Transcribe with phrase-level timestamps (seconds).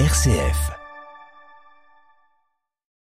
[0.00, 0.72] RCF.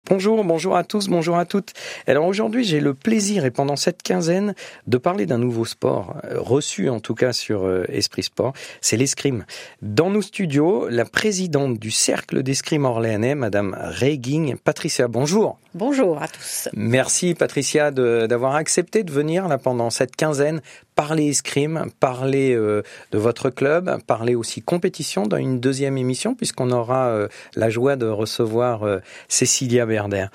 [0.08, 1.73] Bonjour, bonjour à tous, bonjour à toutes.
[2.05, 4.54] Alors aujourd'hui, j'ai le plaisir et pendant cette quinzaine
[4.86, 8.96] de parler d'un nouveau sport, euh, reçu en tout cas sur euh, Esprit Sport, c'est
[8.96, 9.46] l'escrime.
[9.82, 15.57] Dans nos studios, la présidente du Cercle d'escrime orléanais, Madame Reyging, Patricia, bonjour.
[15.76, 16.70] Bonjour à tous.
[16.74, 20.62] Merci Patricia d'avoir accepté de venir là pendant cette quinzaine
[20.94, 26.70] parler escrime, parler euh, de votre club, parler aussi compétition dans une deuxième émission puisqu'on
[26.70, 30.28] aura euh, la joie de recevoir euh, Cécilia Berder.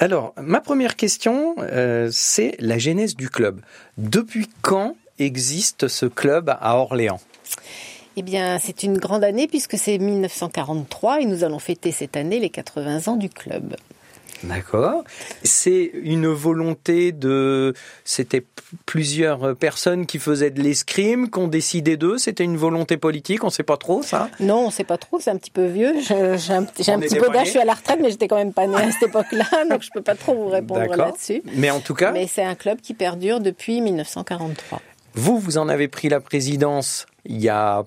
[0.00, 1.54] alors, ma première question,
[2.10, 3.60] c'est la genèse du club.
[3.98, 7.20] Depuis quand existe ce club à Orléans?
[8.16, 12.38] Eh bien, c'est une grande année puisque c'est 1943 et nous allons fêter cette année
[12.38, 13.76] les 80 ans du club.
[14.42, 15.04] D'accord.
[15.42, 17.74] C'est une volonté de.
[18.04, 18.44] C'était
[18.84, 22.18] plusieurs personnes qui faisaient de l'escrime, qui ont décidé d'eux.
[22.18, 23.44] C'était une volonté politique.
[23.44, 24.28] On ne sait pas trop ça?
[24.40, 25.20] Non, on ne sait pas trop.
[25.20, 25.94] C'est un petit peu vieux.
[26.06, 26.14] J'ai
[26.52, 27.46] un, petit peu d'âge.
[27.46, 29.82] Je suis à la retraite, mais j'étais quand même pas née à cette époque-là, donc
[29.82, 31.42] je peux pas trop vous répondre là-dessus.
[31.54, 32.12] Mais en tout cas.
[32.12, 34.82] Mais c'est un club qui perdure depuis 1943.
[35.14, 37.84] Vous, vous en avez pris la présidence il y a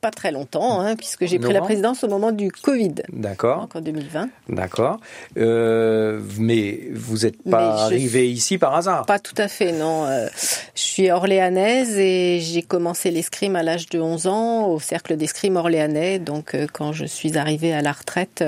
[0.00, 2.94] pas très longtemps, hein, puisque j'ai pris la présidence au moment du Covid.
[3.12, 3.68] D'accord.
[3.74, 4.28] en 2020.
[4.48, 5.00] D'accord.
[5.38, 9.06] Euh, mais vous n'êtes pas arrivé ici par hasard?
[9.06, 10.04] Pas tout à fait, non.
[10.04, 10.28] Euh,
[10.74, 15.56] je suis orléanaise et j'ai commencé l'escrime à l'âge de 11 ans au cercle d'escrime
[15.56, 16.18] orléanais.
[16.18, 18.44] Donc, euh, quand je suis arrivée à la retraite,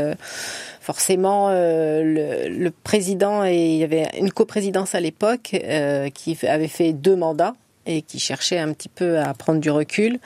[0.80, 5.56] forcément, le, le, président et il y avait une coprésidence à l'époque
[6.14, 7.54] qui avait fait deux mandats
[7.86, 10.18] et qui cherchait un petit peu à prendre du recul.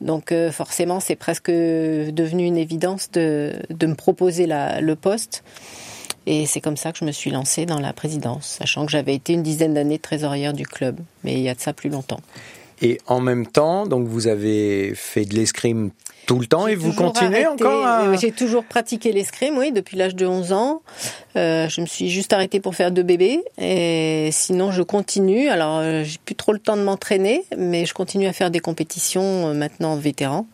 [0.00, 5.42] Donc euh, forcément, c'est presque devenu une évidence de, de me proposer le poste.
[6.26, 9.14] Et c'est comme ça que je me suis lancée dans la présidence, sachant que j'avais
[9.14, 12.20] été une dizaine d'années trésorière du club, mais il y a de ça plus longtemps.
[12.82, 15.90] Et en même temps, donc vous avez fait de l'escrime
[16.30, 18.14] tout le temps et vous continuez encore à...
[18.14, 20.82] J'ai toujours pratiqué l'escrime, oui, depuis l'âge de 11 ans.
[21.34, 25.48] Euh, je me suis juste arrêtée pour faire deux bébés et sinon je continue.
[25.48, 28.60] Alors euh, j'ai plus trop le temps de m'entraîner, mais je continue à faire des
[28.60, 30.46] compétitions euh, maintenant vétéran,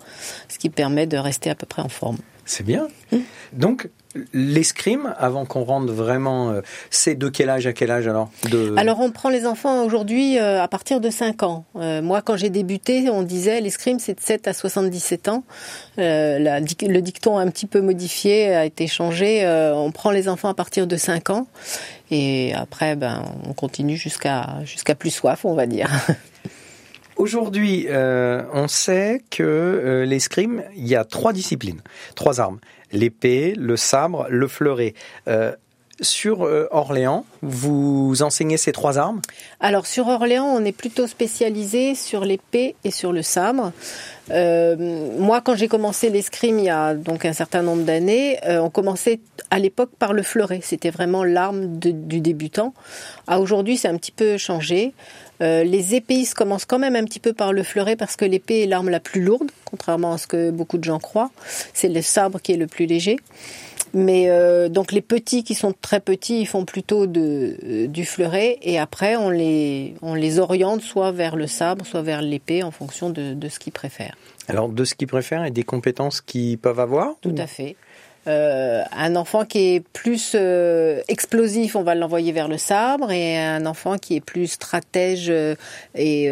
[0.49, 2.17] ce qui permet de rester à peu près en forme.
[2.47, 2.89] C'est bien.
[3.13, 3.21] Hum.
[3.53, 3.91] Donc
[4.33, 6.61] l'escrime, avant qu'on rentre vraiment, euh,
[6.91, 8.31] c'est de quel âge à quel âge alors
[8.77, 11.65] Alors on prend les enfants aujourd'hui euh, à partir de 5 ans.
[11.77, 15.45] Euh, moi quand j'ai débuté, on disait l'escrime c'est de 7 à 77 ans.
[15.97, 19.47] le dicton a un petit peu modifié, a été changé.
[19.75, 21.47] on prend les enfants à partir de 5 ans
[22.11, 25.91] et après ben, on continue jusqu'à jusqu'à plus soif on va dire.
[27.17, 31.81] Aujourd'hui, on sait que l'escrime, il y a trois disciplines,
[32.15, 32.59] trois armes
[32.93, 34.95] l'épée, le sabre, le fleuret.
[35.29, 35.53] Euh,
[36.01, 39.21] sur euh, Orléans, vous enseignez ces trois armes?
[39.61, 43.73] Alors sur Orléans, on est plutôt spécialisé sur l'épée et sur le sabre.
[44.31, 44.77] Euh,
[45.19, 49.21] moi, quand j'ai commencé l'escrime il y a donc un certain nombre d'années, on commençait
[49.51, 50.61] à l'époque par le fleuret.
[50.63, 52.75] C'était vraiment l'arme du débutant.
[53.27, 54.93] À aujourd'hui, c'est un petit peu changé.
[55.43, 58.63] Euh, les épéistes commencent quand même un petit peu par le fleuret parce que l'épée
[58.63, 61.31] est l'arme la plus lourde, contrairement à ce que beaucoup de gens croient.
[61.75, 63.19] C'est le sabre qui est le plus léger.
[63.95, 68.05] Mais euh, donc les petits qui sont très petits, ils font plutôt de, euh, du
[68.05, 72.63] fleuret et après on les, on les oriente soit vers le sabre, soit vers l'épée
[72.63, 74.17] en fonction de, de ce qu'ils préfèrent.
[74.49, 77.77] Alors de ce qu'ils préfèrent et des compétences qu'ils peuvent avoir Tout à fait.
[78.27, 83.39] Euh, un enfant qui est plus euh, explosif, on va l'envoyer vers le sabre, et
[83.39, 85.55] un enfant qui est plus stratège euh,
[85.95, 86.29] et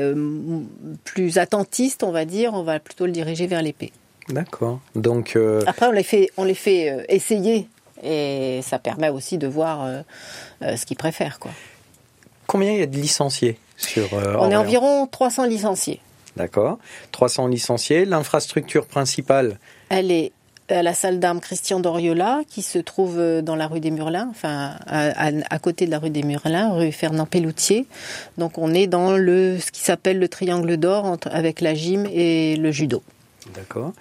[1.04, 3.92] plus attentiste, on va dire, on va plutôt le diriger vers l'épée.
[4.28, 4.80] D'accord.
[4.94, 7.68] Donc après, on les fait, on les fait essayer,
[8.02, 9.86] et ça permet aussi de voir
[10.62, 11.50] ce qu'ils préfèrent, quoi.
[12.46, 16.00] Combien il y a de licenciés sur On est environ 300 licenciés.
[16.36, 16.78] D'accord.
[17.12, 18.04] 300 licenciés.
[18.04, 19.58] L'infrastructure principale
[19.88, 20.32] Elle est
[20.70, 24.28] à la salle d'armes Christian Doriola, qui se trouve euh, dans la rue des Murlins,
[24.30, 27.86] enfin à, côté de la rue des Murlins, rue Fernand Pelloutier.
[28.38, 32.56] Donc on est dans le ce qui s'appelle le triangle d'or avec la gym et
[32.56, 33.02] le judo.
[33.54, 33.92] D'accord.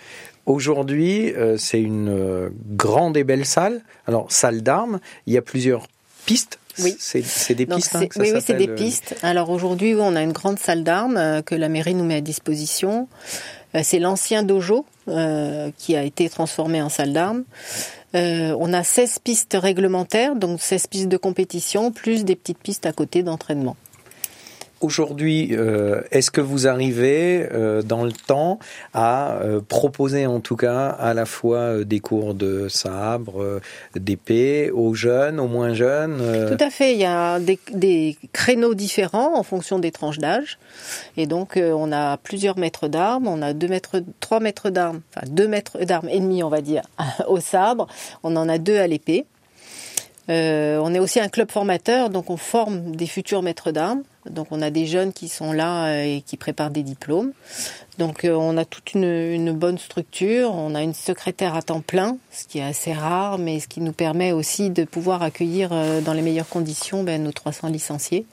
[0.46, 3.82] Aujourd'hui, euh, c'est une euh, grande et belle salle.
[4.08, 5.88] Alors salle d'armes, il y a plusieurs
[6.26, 6.96] pistes oui.
[6.98, 7.96] C'est des pistes.
[7.96, 9.16] Hein, oui, oui c'est des pistes.
[9.22, 13.08] Alors aujourd'hui, on a une grande salle d'armes que la mairie nous met à disposition.
[13.84, 17.44] C'est l'ancien dojo euh, qui a été transformé en salle d'armes.
[18.16, 22.86] Euh, on a 16 pistes réglementaires, donc 16 pistes de compétition, plus des petites pistes
[22.86, 23.76] à côté d'entraînement.
[24.84, 28.60] Aujourd'hui, euh, est-ce que vous arrivez euh, dans le temps
[28.94, 33.62] à euh, proposer en tout cas à la fois des cours de sabre,
[33.96, 36.18] d'épée aux jeunes, aux moins jeunes
[36.50, 36.94] Tout à fait.
[36.94, 40.60] Il y a des, créneaux différents en fonction des tranches d'âge.
[41.18, 43.28] Et donc, on a plusieurs maîtres d'armes.
[43.28, 46.62] On a deux mètres, trois mètres d'armes, enfin deux mètres d'armes et demi, on va
[46.62, 46.84] dire,
[47.28, 47.88] au sabre.
[48.24, 49.26] On en a deux à l'épée.
[50.30, 54.04] Euh, on est aussi un club formateur, donc on forme des futurs maîtres d'armes.
[54.30, 57.34] Donc on a des jeunes qui sont là euh, et qui préparent des diplômes.
[57.98, 60.54] Donc euh, on a toute une, bonne structure.
[60.56, 63.82] On a une secrétaire à temps plein, ce qui est assez rare, mais ce qui
[63.82, 65.72] nous permet aussi de pouvoir accueillir
[66.06, 68.26] dans les meilleures conditions ben, nos 300 licenciés.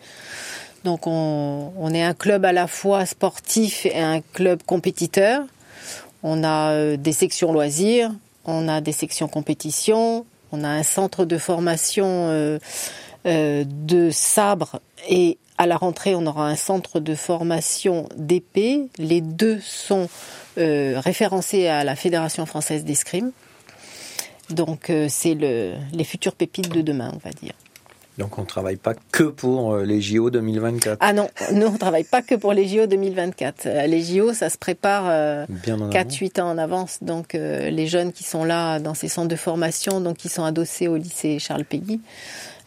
[0.85, 5.43] Donc on, on, est un club à la fois sportif et un club compétiteur.
[6.23, 8.13] On a des sections loisirs,
[8.45, 12.59] on a des sections compétition, on a un centre de formation euh,
[13.27, 18.89] euh, de sabre et à la rentrée, on aura un centre de formation d'épée.
[18.97, 20.09] Les deux sont
[20.57, 23.31] euh, référencés à la Fédération française d'escrime.
[24.49, 27.53] Donc, c'est le, les futures pépites de demain, on va dire.
[28.21, 30.99] Donc on ne travaille pas que pour euh, les JO 2024.
[31.01, 33.65] Ah non, nous on ne travaille pas que pour les JO 2024.
[33.65, 35.07] Euh, les JO, ça se prépare
[35.49, 36.99] 4-8 euh, ans en avance.
[37.01, 40.87] Donc les jeunes qui sont là dans ces centres de formation, donc qui sont adossés
[40.87, 42.03] au lycée Charles Péguy,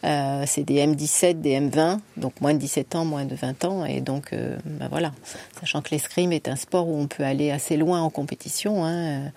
[0.01, 3.85] c'est des M17, des M20, donc moins de 17 ans, moins de 20 ans.
[3.85, 5.11] Et donc ben voilà,
[5.59, 8.83] sachant que l'escrime est un sport où on peut aller assez loin en compétition.
[8.83, 9.31] Hein,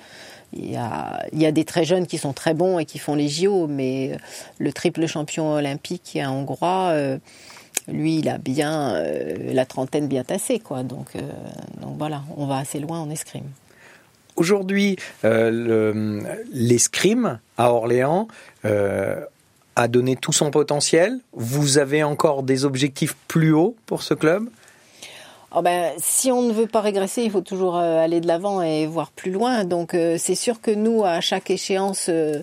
[0.58, 3.66] il y, a, des très jeunes qui sont très bons et qui font les JO,
[3.66, 4.16] mais
[4.58, 7.18] le triple champion olympique un hongrois, euh,
[7.88, 10.82] lui, il a bien euh, la trentaine bien tassée, quoi.
[10.82, 11.20] Donc, euh,
[11.80, 13.48] donc voilà, on va assez loin en escrime.
[14.36, 14.96] Aujourd'hui,
[16.52, 18.28] l'escrime à Orléans
[18.64, 21.20] a donné tout son potentiel.
[21.32, 24.50] Vous avez encore des objectifs plus hauts pour ce club?
[25.54, 28.62] Oh ben, si on ne veut pas régresser, il faut toujours euh, aller de l'avant
[28.62, 29.64] et voir plus loin.
[29.64, 32.42] Donc euh, c'est sûr que nous, à chaque échéance, euh,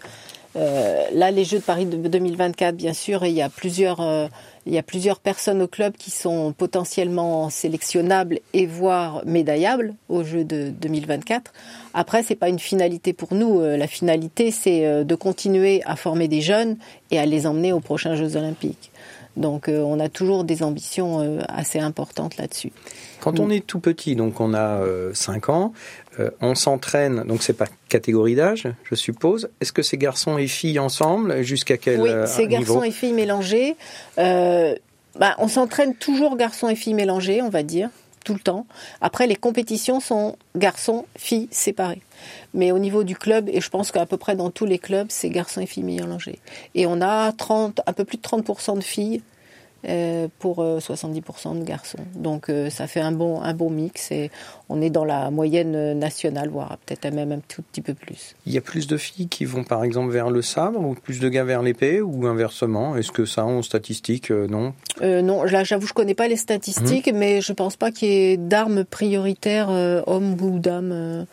[0.55, 4.29] là les Jeux de Paris de 2024, bien sûr, il y a plusieurs,
[4.65, 10.23] il y a plusieurs personnes au club qui sont potentiellement sélectionnables et voire médaillables aux
[10.23, 11.51] Jeux de 2024.
[11.93, 13.61] Après, c'est pas une finalité pour nous.
[13.61, 16.77] La finalité, c'est de continuer à former des jeunes
[17.11, 18.92] et à les emmener aux prochains Jeux olympiques.
[19.35, 22.71] Donc euh, on a toujours des ambitions euh, assez importantes là-dessus.
[23.19, 24.81] Quand on est tout petit, donc on a
[25.13, 25.73] 5 euh, ans,
[26.41, 29.49] on s'entraîne, donc c'est pas catégorie d'âge, je suppose.
[29.61, 33.13] Est-ce que c'est garçons et filles ensemble Jusqu'à quel niveau Oui, c'est garçons et filles
[33.13, 33.75] mélangés.
[34.17, 37.89] Bah, on s'entraîne toujours garçons et filles mélangés, on va dire
[38.23, 38.65] tout le temps.
[39.01, 42.01] Après, les compétitions sont garçons, filles séparés.
[42.53, 45.07] Mais au niveau du club, et je pense qu'à peu près dans tous les clubs,
[45.09, 46.39] c'est garçons et filles mélangés.
[46.75, 49.21] Et on a 30, un peu plus de 30% de filles
[50.39, 51.97] pour 70% euh, de garçons.
[52.15, 54.31] Donc euh, ça fait un bon, un bon mix et
[54.69, 58.35] on est dans la moyenne nationale, voire peut-être même un tout petit peu plus.
[58.45, 61.19] Il y a plus de filles qui vont par exemple vers le sabre ou plus
[61.19, 62.95] de gars vers l'épée ou inversement?
[62.95, 64.73] Est-ce que ça en statistique Non?
[65.01, 67.17] Non, là j'avoue je connais pas les statistiques, mmh.
[67.17, 69.69] mais je pense pas qu'il y ait d'armes prioritaires
[70.07, 70.91] hommes ou dames.
[70.91, 71.25] Euh,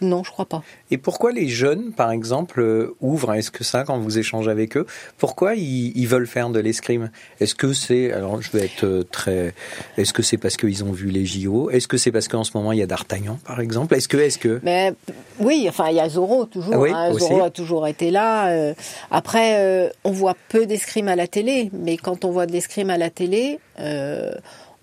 [0.00, 0.62] non, je crois pas.
[0.90, 4.76] Et pourquoi les jeunes, par exemple, euh, ouvrent Est-ce que ça, quand vous échangez avec
[4.76, 7.10] eux, pourquoi ils, veulent faire de l'escrime?
[7.40, 9.54] Est-ce que c'est, alors je vais être euh, très,
[9.96, 12.52] est-ce que c'est parce qu'ils ont vu les JO Est-ce que c'est parce qu'en ce
[12.54, 13.94] moment il y a D'Artagnan, par exemple?
[13.94, 14.92] Est-ce que, est-ce que Mais
[15.40, 16.86] oui, enfin il y a Zorro toujours.
[16.88, 17.12] Ah hein.
[17.12, 18.74] Zorro a toujours été là.
[19.10, 22.98] après, on voit peu d'escrime à la télé, mais quand on voit de l'escrime à
[22.98, 23.58] la télé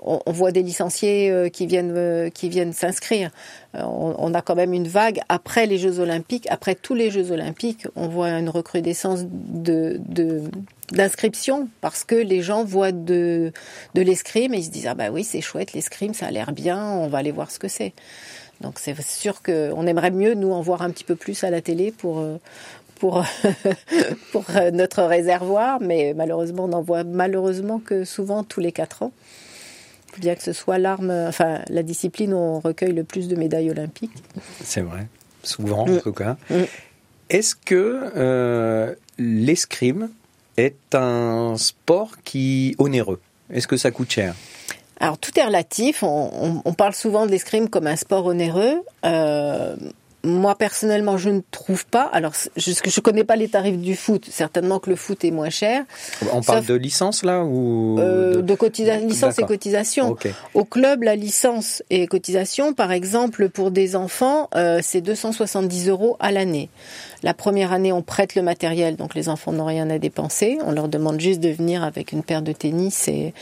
[0.06, 3.32] on, voit des licenciés euh, qui viennent euh, qui viennent s'inscrire.
[3.76, 7.32] Euh, on, a quand même une vague après les Jeux Olympiques, après tous les Jeux
[7.32, 10.00] Olympiques, on voit une recrudescence de,
[10.92, 13.52] d'inscription parce que les gens voient de,
[13.96, 16.52] de l'escrime et ils se disent ah bah oui c'est chouette l'escrime ça a l'air
[16.52, 17.94] bien on va aller voir ce que c'est.
[18.62, 21.62] Donc c'est sûr qu'on aimerait mieux nous en voir un petit peu plus à la
[21.62, 22.24] télé pour
[23.00, 23.26] pour
[24.32, 25.80] pour notre réservoir.
[25.82, 29.12] Mais malheureusement on n'en voit malheureusement que souvent tous les quatre ans
[30.20, 33.70] bien que ce soit l'arme, enfin la discipline où on recueille le plus de médailles
[33.70, 34.12] olympiques.
[34.64, 35.08] C'est vrai,
[35.44, 36.02] souvent en mm.
[36.02, 36.38] tout cas.
[36.50, 36.64] Mm.
[37.30, 40.10] Est-ce que euh, l'escrime
[40.58, 43.20] est un sport qui onéreux?
[43.52, 44.36] Est-ce que ça coûte cher?
[45.00, 46.04] Alors tout est relatif.
[46.04, 48.82] On, parle souvent de l'escrime comme un sport onéreux.
[49.06, 49.76] Euh,
[50.26, 52.10] moi personnellement, je ne trouve pas.
[52.12, 54.26] Alors, je ne connais pas les tarifs du foot.
[54.30, 55.84] Certainement que le foot est moins cher.
[56.34, 60.18] On parle de licence là ou euh, de, cotisation, licence et cotisation.
[60.54, 66.18] Au club, la licence et cotisation, par exemple, pour des enfants, euh, c'est 270 euros
[66.20, 66.70] à l'année.
[67.24, 70.58] La première année, on prête le matériel, donc les enfants n'ont rien à dépenser.
[70.66, 73.34] On leur demande juste de venir avec une paire de tennis et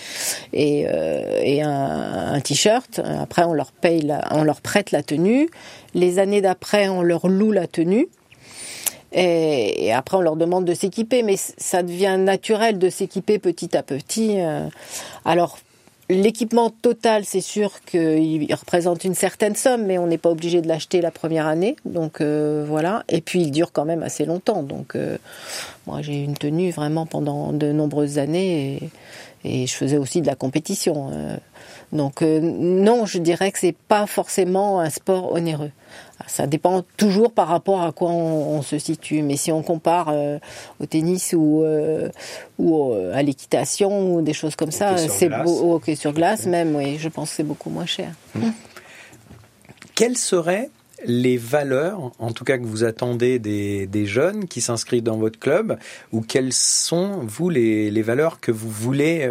[0.53, 3.01] et, euh, et un, un t-shirt.
[3.19, 5.49] Après, on leur paye, la, on leur prête la tenue.
[5.93, 8.07] Les années d'après, on leur loue la tenue.
[9.13, 13.83] Et, après, on leur demande de s'équiper, mais ça devient naturel de s'équiper petit à
[13.83, 14.41] petit.
[14.41, 14.67] Euh.
[15.23, 15.59] Alors,
[16.09, 20.67] l'équipement total, c'est sûr qu'il représente une certaine somme, mais on n'est pas obligé de
[20.67, 21.75] l'acheter la première année.
[21.85, 23.03] Donc euh, voilà.
[23.07, 24.63] Et puis, il dure quand même assez longtemps.
[24.63, 25.17] Donc, euh,
[25.85, 28.89] moi, j'ai une tenue vraiment pendant de nombreuses années,
[29.45, 31.11] et, et je faisais aussi de la compétition.
[31.93, 35.71] Donc non, je dirais que c'est pas forcément un sport onéreux.
[36.27, 39.21] Ça dépend toujours par rapport à quoi on, se situe.
[39.21, 40.39] Mais si on compare euh,
[40.79, 42.09] au tennis ou, euh,
[42.57, 46.75] ou euh, à l'équitation ou des choses comme ça, c'est beau, ok sur glace même,
[46.75, 48.11] oui, je pense que c'est beaucoup moins cher.
[48.35, 48.49] Mmh.
[49.95, 50.69] Quelles seraient
[51.05, 55.37] les valeurs, en tout cas que vous attendez des, des jeunes qui s'inscrivent dans votre
[55.37, 55.77] club,
[56.13, 59.29] ou quelles sont, vous, les, les valeurs que vous voulez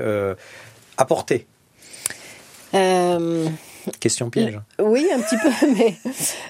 [0.98, 1.46] apporter?
[4.00, 4.58] Question piège.
[4.80, 5.94] Oui, un petit peu, mais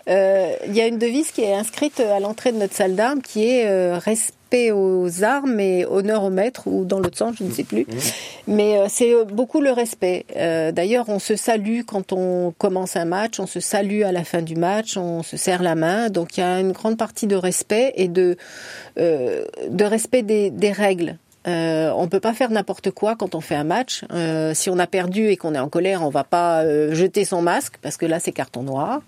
[0.08, 3.22] euh, il y a une devise qui est inscrite à l'entrée de notre salle d'armes
[3.22, 7.44] qui est euh, respect aux armes et honneur au maître, ou dans l'autre sens, je
[7.44, 7.86] ne sais plus.
[7.88, 7.96] Mmh.
[8.48, 10.26] Mais euh, c'est beaucoup le respect.
[10.34, 14.42] D'ailleurs, on se salue quand on commence un match, on se salue à la fin
[14.42, 16.10] du match, on se serre la main.
[16.10, 18.36] Donc il y a une grande partie de respect et de,
[18.96, 21.16] de respect des, des règles.
[21.46, 24.04] Euh, on peut pas faire n'importe quoi quand on fait un match.
[24.12, 27.25] Euh, si on a perdu et qu'on est en colère, on va pas euh, jeter
[27.25, 29.00] son masque parce que là c'est carton noir.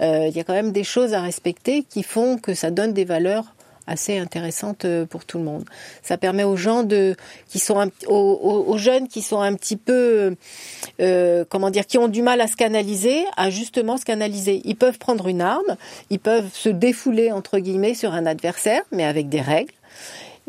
[0.00, 2.92] Euh, il y a quand même des choses à respecter qui font que ça donne
[2.92, 3.54] des valeurs
[3.86, 5.64] assez intéressantes pour tout le monde.
[6.02, 7.16] Ça permet aux gens de
[7.48, 10.36] qui sont aux, jeunes qui sont un petit peu
[11.48, 14.60] comment dire qui ont du mal à se canaliser à justement se canaliser.
[14.64, 15.76] Ils peuvent prendre une arme,
[16.08, 19.72] ils peuvent se défouler entre guillemets sur un adversaire mais avec des règles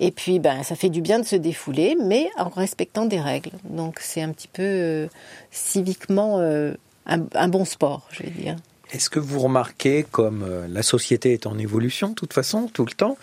[0.04, 3.52] et puis, ben, ça fait du bien de se défouler, mais en respectant des règles.
[3.70, 5.08] Donc, c'est un petit peu euh,
[5.52, 6.74] civiquement euh,
[7.06, 8.56] un, bon sport, je vais dire.
[8.92, 12.84] Est-ce que vous remarquez, comme euh, la société est en évolution, de toute façon, tout
[12.84, 13.16] le temps,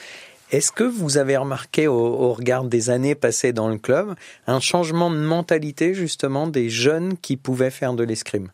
[0.52, 4.14] est-ce que vous avez remarqué au, regard des années passées dans le club
[4.46, 8.50] un changement de mentalité justement des jeunes qui pouvaient faire de l'escrime?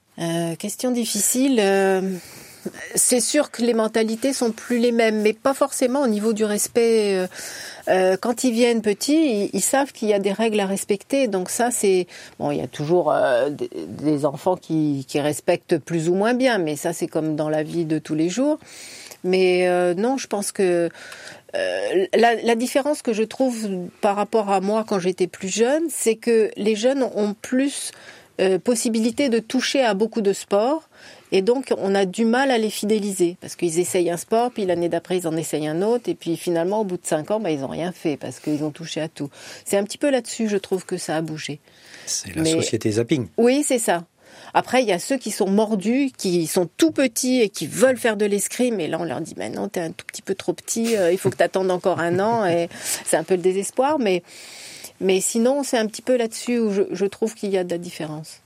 [0.58, 1.60] Question difficile
[2.94, 6.44] c'est sûr que les mentalités sont plus les mêmes, mais pas forcément au niveau du
[6.44, 7.16] respect.
[7.16, 7.26] Euh,
[7.88, 11.28] euh, quand ils viennent petits, ils, savent qu'il y a des règles à respecter.
[11.28, 12.06] Donc ça, c'est
[12.38, 12.50] bon.
[12.50, 16.92] Il y a toujours euh, des, enfants qui, respectent plus ou moins bien, mais ça,
[16.92, 18.58] c'est comme dans la vie de tous les jours.
[19.22, 20.90] Mais non, je pense que
[21.54, 23.68] la, la, différence que je trouve
[24.02, 27.92] par rapport à moi quand j'étais plus jeune, c'est que les jeunes ont plus
[28.64, 30.88] possibilité de toucher à beaucoup de sports
[31.36, 34.66] et donc, on a du mal à les fidéliser parce qu'ils essayent un sport, puis
[34.66, 37.40] l'année d'après, ils en essayent un autre, et puis finalement, au bout de cinq ans,
[37.40, 39.28] bah, ils n'ont rien fait parce qu'ils ont touché à tout.
[39.64, 41.58] C'est un petit peu là-dessus, je trouve que ça a bougé.
[42.06, 43.26] C'est la société zapping.
[43.36, 44.04] Oui, c'est ça.
[44.52, 47.96] Après, il y a ceux qui sont mordus, qui sont tout petits et qui veulent
[47.96, 48.78] faire de l'escrime.
[48.78, 51.10] Et là, on leur dit, maintenant, tu es un tout petit peu trop petit, euh,
[51.10, 52.46] il faut que tu attendes encore un an.
[52.46, 52.68] Et
[53.04, 53.98] c'est un peu le désespoir.
[53.98, 54.22] Mais,
[55.00, 57.70] mais sinon, c'est un petit peu là-dessus où je, je trouve qu'il y a de
[57.70, 58.40] la différence.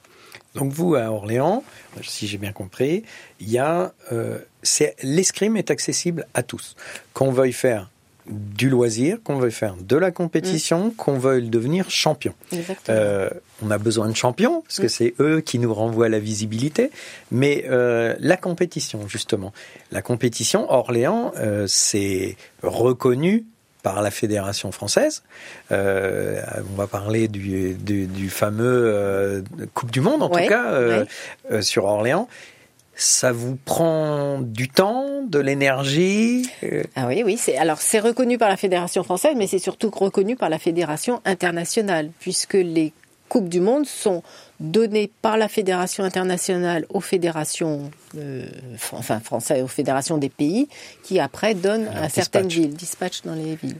[0.54, 1.62] Donc vous, à Orléans,
[2.02, 3.04] si j'ai bien compris,
[3.40, 4.38] il y a, euh,
[5.02, 6.74] l'escrime est accessible à tous.
[7.12, 7.90] Qu'on veuille faire
[8.26, 10.94] du loisir, qu'on veuille faire de la compétition, mm.
[10.94, 12.34] qu'on veuille devenir champion.
[12.90, 13.30] Euh,
[13.62, 14.90] on a besoin de champions, parce que mm.
[14.90, 16.90] c'est eux qui nous renvoient la visibilité,
[17.30, 19.52] mais euh, la compétition, justement.
[19.92, 21.32] La compétition, Orléans,
[21.66, 23.46] c'est reconnu
[23.82, 25.22] par la fédération française.
[25.72, 26.40] Euh,
[26.72, 29.42] on va parler du, du, fameux euh,
[29.74, 31.04] Coupe du Monde, en tout cas, euh,
[31.60, 32.28] sur Orléans.
[32.94, 36.50] Ça vous prend du temps, de l'énergie
[36.96, 37.36] Ah oui, oui.
[37.38, 41.20] C'est alors c'est reconnu par la fédération française, mais c'est surtout reconnu par la fédération
[41.24, 42.92] internationale, puisque les
[43.28, 44.22] coupes du monde sont
[44.60, 48.46] données par la fédération internationale aux fédérations, euh,
[48.92, 50.68] enfin françaises, aux fédérations des pays,
[51.04, 53.78] qui après donnent à certaines villes, dispatchent dans les villes.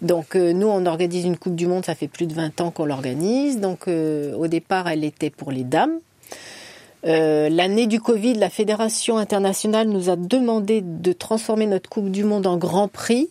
[0.00, 2.70] Donc euh, nous, on organise une Coupe du Monde, ça fait plus de 20 ans
[2.70, 3.60] qu'on l'organise.
[3.60, 5.98] Donc euh, au départ, elle était pour les dames.
[7.04, 12.46] L'année du Covid, la Fédération internationale nous a demandé de transformer notre Coupe du Monde
[12.46, 13.28] en Grand Prix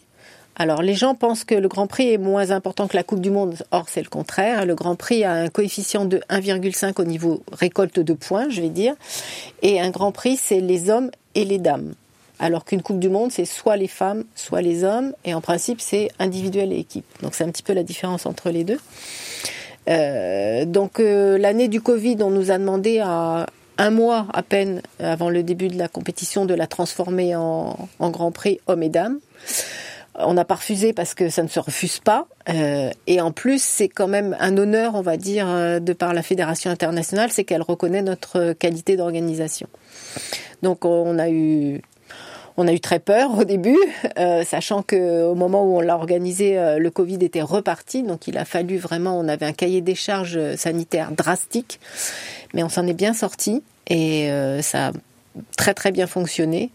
[0.55, 3.31] alors les gens pensent que le Grand Prix est moins important que la Coupe du
[3.31, 3.55] Monde.
[3.71, 4.65] Or c'est le contraire.
[4.65, 8.69] Le Grand Prix a un coefficient de 1,5 au niveau récolte de points, je vais
[8.69, 8.93] dire.
[9.61, 11.93] Et un Grand Prix, c'est les hommes et les dames.
[12.39, 15.79] alors qu'une Coupe du Monde, c'est soit les femmes, soit les hommes, et en principe,
[15.79, 17.05] c'est individuel et équipe.
[17.21, 18.79] Donc c'est un petit peu la différence entre les deux.
[19.89, 23.45] Euh, donc euh, l'année du Covid, on nous a demandé à
[23.77, 28.31] un mois à peine avant le début de la compétition de la transformer en, Grand
[28.31, 29.19] Prix hommes et dames.
[30.15, 32.27] On n'a pas refusé parce que ça ne se refuse pas.
[32.49, 35.47] Euh, et en plus, c'est quand même un honneur, on va dire,
[35.79, 39.67] de par la Fédération internationale, c'est qu'elle reconnaît notre qualité d'organisation.
[40.61, 41.81] Donc on a eu
[42.57, 43.77] on a eu très peur au début,
[44.17, 48.27] euh, sachant que au moment où on l'a organisé, euh, le Covid était reparti, donc
[48.27, 51.79] il a fallu vraiment, on avait un cahier des charges sanitaires drastique,
[52.53, 54.91] mais on s'en est bien sorti et euh, ça
[55.55, 56.71] très très bien fonctionné,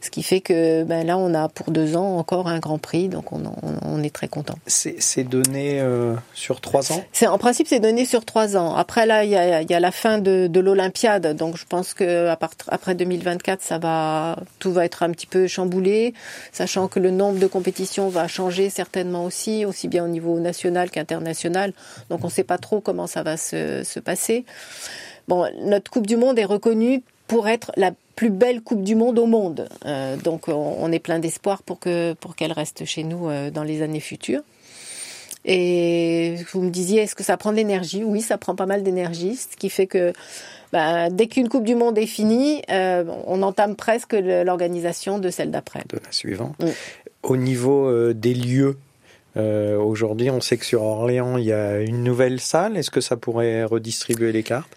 [0.00, 3.08] ce qui fait que ben, là on a pour deux ans encore un Grand Prix,
[3.08, 3.42] donc on,
[3.84, 4.54] on, est très content.
[4.66, 7.02] C'est donné euh, sur trois ans?
[7.12, 8.76] C'est en principe c'est donné sur trois ans.
[8.76, 11.94] Après là il y a, y a, la fin de, de l'Olympiade, donc je pense
[11.94, 16.14] que à part, après 2024 ça va tout va être un petit peu chamboulé,
[16.52, 20.90] sachant que le nombre de compétitions va changer certainement aussi, aussi bien au niveau national
[20.90, 21.72] qu'international.
[22.10, 24.44] Donc on ne sait pas trop comment ça va se, se passer.
[25.28, 29.18] Bon, notre Coupe du Monde est reconnue pour être la plus belle Coupe du Monde
[29.18, 29.68] au monde.
[29.84, 33.62] Euh, donc on, est plein d'espoir pour que pour qu'elle reste chez nous euh, dans
[33.62, 34.42] les années futures.
[35.44, 38.02] Et vous me disiez, est-ce que ça prend de l'énergie?
[38.02, 40.12] Oui, ça prend pas mal d'énergie, ce qui fait que
[40.72, 45.52] bah, dès qu'une Coupe du Monde est finie, euh, on entame presque l'organisation de celle
[45.52, 45.84] d'après.
[45.88, 46.56] De la suivante.
[47.22, 48.76] Au niveau des lieux,
[49.36, 52.76] aujourd'hui, on sait que sur Orléans, il y a une nouvelle salle.
[52.76, 54.76] Est-ce que ça pourrait redistribuer les cartes?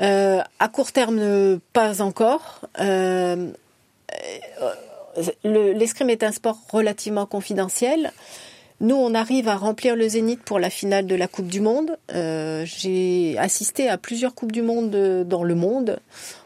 [0.00, 2.66] À court terme, pas encore.
[2.80, 3.52] Euh,
[5.44, 8.12] l'escrime est un sport relativement confidentiel.
[8.80, 11.98] Nous, on arrive à remplir le zénith pour la finale de la Coupe du Monde.
[12.14, 16.00] Euh, j'ai assisté à plusieurs Coupes du Monde dans le monde,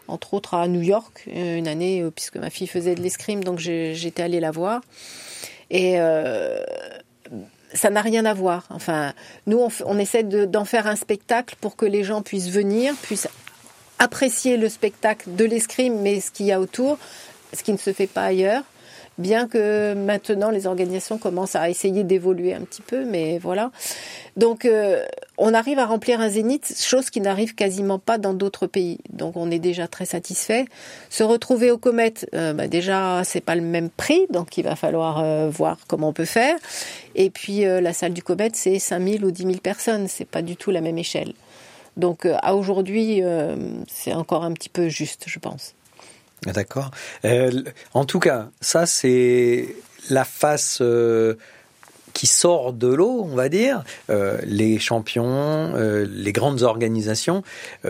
[0.08, 4.24] entre autres à New York, une année, puisque ma fille faisait de l'escrime, donc j'étais
[4.24, 4.80] allée la voir.
[5.70, 5.96] Et
[7.74, 8.66] ça n'a rien à voir.
[8.70, 9.12] Enfin,
[9.46, 13.28] nous, on essaie d'en faire un spectacle pour que les gens puissent venir, puissent
[13.98, 16.98] apprécier le spectacle de l'escrime, mais ce qu'il y a autour,
[17.52, 18.62] ce qui ne se fait pas ailleurs.
[19.16, 23.70] Bien que maintenant les organisations commencent à essayer d'évoluer un petit peu, mais voilà.
[24.36, 25.04] Donc euh,
[25.38, 28.98] on arrive à remplir un zénith, chose qui n'arrive quasiment pas dans d'autres pays.
[29.10, 30.64] Donc on est déjà très satisfait.
[31.10, 34.74] Se retrouver au comète, euh, bah déjà c'est pas le même prix, donc il va
[34.74, 36.56] falloir euh, voir comment on peut faire.
[37.14, 40.56] Et puis la salle du comète c'est 5000 ou 10 000 personnes, c'est pas du
[40.56, 41.34] tout la même échelle.
[41.96, 43.56] Donc euh, à aujourd'hui, euh,
[43.88, 45.74] c'est encore un petit peu juste, je pense.
[46.46, 46.90] D'accord.
[47.24, 47.62] Euh,
[47.94, 49.74] en tout cas, ça c'est
[50.10, 50.82] la face
[52.12, 57.42] qui sort de l'eau, on va dire, les champions, les grandes organisations.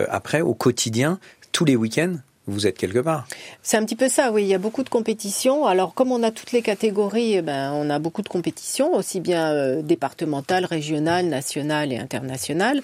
[0.09, 1.19] après, au quotidien,
[1.51, 2.15] tous les week-ends,
[2.47, 3.27] vous êtes quelque part.
[3.63, 4.43] C'est un petit peu ça, oui.
[4.43, 5.65] Il y a beaucoup de compétitions.
[5.65, 9.19] Alors, comme on a toutes les catégories, eh ben, on a beaucoup de compétitions, aussi
[9.19, 12.83] bien euh, départementales, régionales, nationales et internationales.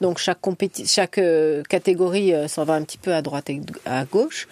[0.00, 0.38] Donc, chaque,
[0.86, 4.46] chaque euh, catégorie euh, s'en va un petit peu à droite et à gauche.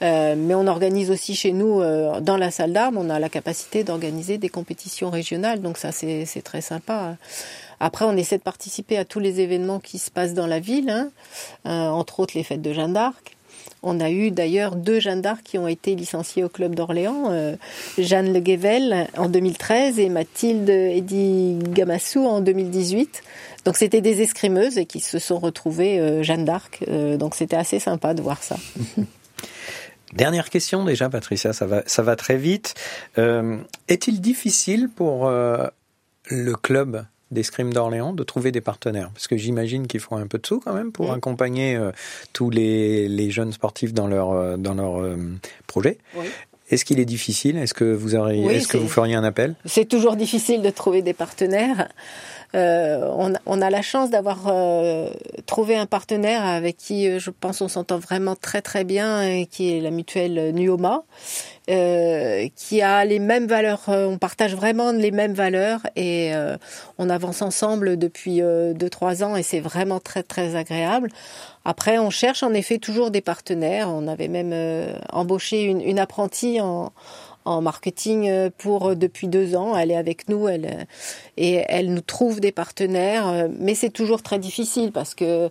[0.00, 1.80] mais on organise aussi chez nous,
[2.20, 5.60] dans la salle d'armes, on a la capacité d'organiser des compétitions régionales.
[5.62, 7.16] Donc, ça, c'est très sympa.
[7.80, 10.90] Après, on essaie de participer à tous les événements qui se passent dans la ville,
[10.90, 11.10] hein.
[11.64, 13.35] entre autres les fêtes de Jeanne d'Arc.
[13.82, 17.56] On a eu d'ailleurs deux Jeanne d'Arc qui ont été licenciées au Club d'Orléans, euh,
[17.98, 23.22] Jeanne Le Guevel en 2013 et Mathilde Eddy Gamassou en 2018.
[23.64, 26.84] Donc c'était des escrimeuses et qui se sont retrouvées euh, Jeanne d'Arc.
[26.88, 28.56] Euh, donc c'était assez sympa de voir ça.
[30.12, 32.74] Dernière question déjà, Patricia, ça va, ça va très vite.
[33.16, 39.10] Est-il difficile pour le club d'escrime d'Orléans de trouver des partenaires.
[39.12, 41.90] Parce que j'imagine qu'il faut un peu de sous quand même pour accompagner euh,
[42.32, 45.16] tous les, les, jeunes sportifs dans leur, euh, dans leur euh,
[45.66, 45.98] projet.
[46.70, 47.56] Est-ce qu'il est difficile?
[47.58, 49.54] Est-ce que vous auriez, est-ce que vous feriez un appel?
[49.64, 51.88] C'est toujours difficile de trouver des partenaires.
[52.54, 53.10] Euh,
[53.46, 55.10] on, a la chance d'avoir euh,
[55.46, 59.76] trouvé un partenaire avec qui je pense on s'entend vraiment très très bien, et qui
[59.76, 61.04] est la mutuelle Nuoma.
[61.68, 63.88] Euh, qui a les mêmes valeurs.
[63.88, 66.56] Euh, on partage vraiment les mêmes valeurs et euh,
[66.98, 71.10] on avance ensemble depuis deux trois ans et c'est vraiment très très agréable.
[71.64, 73.88] Après, on cherche en effet toujours des partenaires.
[73.90, 74.54] On avait même
[75.12, 76.92] embauché une apprentie en,
[77.46, 79.76] en marketing pour depuis deux ans.
[79.76, 80.86] Elle est avec nous, elle
[81.36, 85.48] et elle nous trouve des partenaires, mais c'est toujours très difficile parce que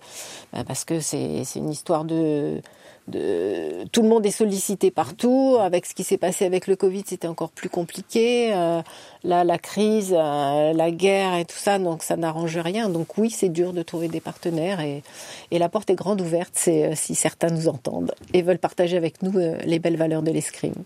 [0.53, 2.61] bah, parce que c'est une histoire de
[3.07, 5.57] de, tout le monde est sollicité partout.
[5.59, 8.53] Avec ce qui s'est passé avec le Covid, c'était encore plus compliqué.
[8.53, 8.81] Euh,
[9.23, 12.89] là, la crise, euh, la guerre et tout ça, donc ça n'arrange rien.
[12.89, 15.03] Donc oui, c'est dur de trouver des partenaires et,
[15.51, 19.21] et la porte est grande ouverte euh, si certains nous entendent et veulent partager avec
[19.21, 19.33] nous
[19.65, 20.83] les belles valeurs de l'escrime.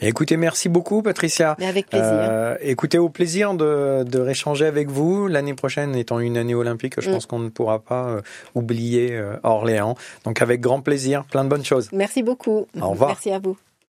[0.00, 1.56] Écoutez, merci beaucoup, Patricia.
[1.58, 2.08] Mais avec plaisir.
[2.08, 5.26] Euh, écoutez, au plaisir de, de réchanger avec vous.
[5.26, 7.12] L'année prochaine étant une année olympique, je mm.
[7.12, 8.20] pense qu'on ne pourra pas euh,
[8.54, 9.96] oublier euh, Orléans.
[10.24, 11.88] Donc, avec grand plaisir, plein de bonnes choses.
[11.92, 12.66] Merci beaucoup.
[12.80, 13.10] Au revoir.
[13.10, 13.56] Merci à vous.